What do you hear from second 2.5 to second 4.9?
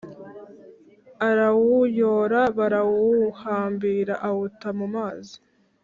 barawuhambira awuta mu